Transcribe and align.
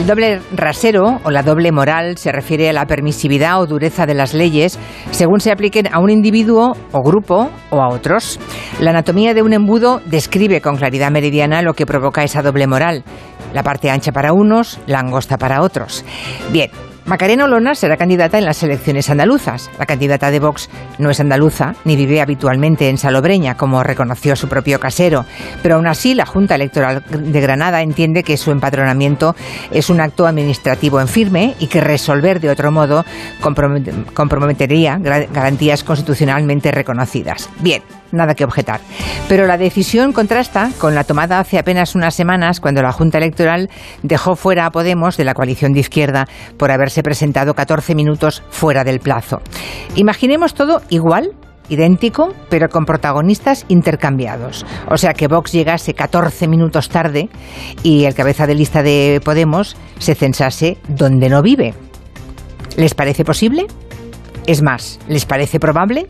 El 0.00 0.06
doble 0.06 0.40
rasero 0.56 1.20
o 1.24 1.30
la 1.30 1.42
doble 1.42 1.72
moral 1.72 2.16
se 2.16 2.32
refiere 2.32 2.70
a 2.70 2.72
la 2.72 2.86
permisividad 2.86 3.60
o 3.60 3.66
dureza 3.66 4.06
de 4.06 4.14
las 4.14 4.32
leyes 4.32 4.78
según 5.10 5.40
se 5.40 5.52
apliquen 5.52 5.92
a 5.92 6.00
un 6.00 6.08
individuo 6.08 6.74
o 6.90 7.02
grupo 7.02 7.50
o 7.68 7.82
a 7.82 7.88
otros. 7.88 8.40
La 8.80 8.92
anatomía 8.92 9.34
de 9.34 9.42
un 9.42 9.52
embudo 9.52 10.00
describe 10.06 10.62
con 10.62 10.78
claridad 10.78 11.10
meridiana 11.10 11.60
lo 11.60 11.74
que 11.74 11.84
provoca 11.84 12.24
esa 12.24 12.40
doble 12.40 12.66
moral. 12.66 13.04
La 13.52 13.62
parte 13.62 13.90
ancha 13.90 14.10
para 14.10 14.32
unos, 14.32 14.80
la 14.86 15.00
angosta 15.00 15.36
para 15.36 15.60
otros. 15.60 16.02
Bien, 16.50 16.70
Macarena 17.06 17.46
Olona 17.46 17.74
será 17.74 17.96
candidata 17.96 18.38
en 18.38 18.44
las 18.44 18.62
elecciones 18.62 19.10
andaluzas. 19.10 19.70
La 19.78 19.86
candidata 19.86 20.30
de 20.30 20.38
Vox 20.38 20.70
no 20.98 21.10
es 21.10 21.18
andaluza 21.20 21.74
ni 21.84 21.96
vive 21.96 22.20
habitualmente 22.20 22.88
en 22.88 22.98
Salobreña, 22.98 23.56
como 23.56 23.82
reconoció 23.82 24.36
su 24.36 24.48
propio 24.48 24.78
casero. 24.78 25.24
Pero 25.62 25.76
aún 25.76 25.86
así, 25.86 26.14
la 26.14 26.26
Junta 26.26 26.54
Electoral 26.54 27.02
de 27.08 27.40
Granada 27.40 27.82
entiende 27.82 28.22
que 28.22 28.36
su 28.36 28.50
empadronamiento 28.50 29.34
es 29.70 29.90
un 29.90 30.00
acto 30.00 30.26
administrativo 30.26 31.00
en 31.00 31.08
firme 31.08 31.54
y 31.58 31.66
que 31.66 31.80
resolver 31.80 32.40
de 32.40 32.50
otro 32.50 32.70
modo 32.70 33.04
comprometería 34.14 34.98
garantías 35.00 35.82
constitucionalmente 35.82 36.70
reconocidas. 36.70 37.48
Bien, 37.60 37.82
nada 38.12 38.34
que 38.34 38.44
objetar. 38.44 38.80
Pero 39.28 39.46
la 39.46 39.58
decisión 39.58 40.12
contrasta 40.12 40.70
con 40.78 40.94
la 40.94 41.04
tomada 41.04 41.38
hace 41.38 41.58
apenas 41.58 41.94
unas 41.94 42.14
semanas 42.14 42.60
cuando 42.60 42.82
la 42.82 42.92
Junta 42.92 43.18
Electoral 43.18 43.70
dejó 44.02 44.36
fuera 44.36 44.66
a 44.66 44.70
Podemos 44.70 45.16
de 45.16 45.24
la 45.24 45.34
coalición 45.34 45.72
de 45.72 45.80
izquierda 45.80 46.26
por 46.56 46.70
haberse 46.70 47.02
presentado 47.02 47.54
14 47.54 47.94
minutos 47.94 48.42
fuera 48.50 48.84
del 48.84 49.00
plazo. 49.00 49.40
Imaginemos 49.94 50.54
todo 50.54 50.82
igual 50.88 51.32
idéntico, 51.70 52.34
pero 52.50 52.68
con 52.68 52.84
protagonistas 52.84 53.64
intercambiados. 53.68 54.66
O 54.90 54.98
sea, 54.98 55.14
que 55.14 55.28
Vox 55.28 55.52
llegase 55.52 55.94
14 55.94 56.48
minutos 56.48 56.88
tarde 56.88 57.30
y 57.82 58.04
el 58.04 58.14
cabeza 58.14 58.46
de 58.46 58.56
lista 58.56 58.82
de 58.82 59.20
Podemos 59.24 59.76
se 59.98 60.14
censase 60.14 60.76
donde 60.88 61.28
no 61.28 61.42
vive. 61.42 61.74
¿Les 62.76 62.94
parece 62.94 63.24
posible? 63.24 63.66
Es 64.46 64.62
más, 64.62 64.98
¿les 65.08 65.24
parece 65.24 65.60
probable? 65.60 66.06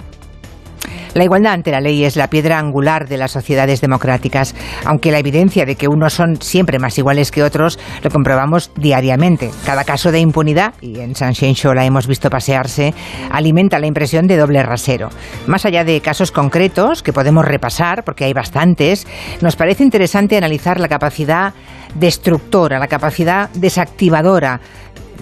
La 1.15 1.25
igualdad 1.25 1.55
ante 1.55 1.73
la 1.73 1.81
ley 1.81 2.05
es 2.05 2.17
la 2.17 2.31
piedra 2.31 2.59
angular 2.59 3.09
de 3.09 3.17
las 3.17 3.33
sociedades 3.33 3.81
democráticas, 3.81 4.55
aunque 4.85 5.11
la 5.11 5.19
evidencia 5.19 5.67
de 5.67 5.75
que 5.75 5.89
unos 5.89 6.13
son 6.13 6.41
siempre 6.41 6.79
más 6.79 6.97
iguales 6.99 7.33
que 7.33 7.43
otros 7.43 7.79
lo 8.03 8.11
comprobamos 8.11 8.71
diariamente. 8.77 9.51
Cada 9.67 9.83
caso 9.83 10.13
de 10.13 10.21
impunidad, 10.21 10.75
y 10.81 11.01
en 11.01 11.17
San 11.17 11.35
Show 11.35 11.75
la 11.75 11.85
hemos 11.85 12.07
visto 12.07 12.31
pasearse, 12.31 12.95
alimenta 13.31 13.81
la 13.81 13.89
impresión 13.89 14.29
de 14.29 14.37
doble 14.37 14.63
rasero. 14.63 15.09
Más 15.49 15.67
allá 15.67 15.83
de 15.83 16.01
casos 16.01 16.31
concretos 16.31 17.03
que 17.03 17.13
podemos 17.13 17.45
repasar, 17.45 18.05
porque 18.05 18.25
hay 18.25 18.33
bastantes, 18.33 19.07
nos 19.41 19.57
parece 19.57 19.83
interesante 19.83 20.37
analizar 20.37 20.79
la 20.79 20.89
capacidad 20.89 21.55
destructora, 21.97 22.79
la 22.79 22.87
capacidad 22.87 23.51
desactivadora 23.51 24.61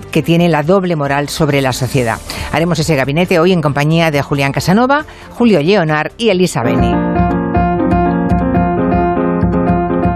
que 0.09 0.23
tiene 0.23 0.49
la 0.49 0.63
doble 0.63 0.97
moral 0.97 1.29
sobre 1.29 1.61
la 1.61 1.73
sociedad. 1.73 2.19
Haremos 2.53 2.79
ese 2.79 2.97
gabinete 2.97 3.39
hoy 3.39 3.53
en 3.53 3.63
compañía 3.63 4.11
de 4.11 4.23
Julián 4.23 4.53
Casanova, 4.53 5.05
Julio 5.31 5.61
Leonard 5.63 6.13
y 6.19 6.31
Elisa 6.31 6.63
Beni. 6.63 7.08